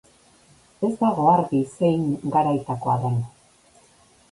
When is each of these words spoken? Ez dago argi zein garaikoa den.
Ez 0.87 0.89
dago 1.01 1.25
argi 1.33 1.61
zein 1.75 2.09
garaikoa 2.37 2.99
den. 3.07 3.23